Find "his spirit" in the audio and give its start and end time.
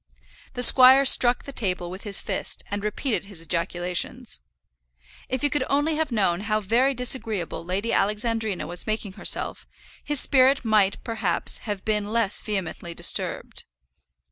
10.03-10.65